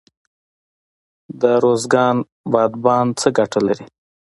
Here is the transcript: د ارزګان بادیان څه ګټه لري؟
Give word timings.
د 1.39 1.41
ارزګان 1.57 2.17
بادیان 2.51 3.07
څه 3.19 3.27
ګټه 3.37 3.59
لري؟ 3.67 3.85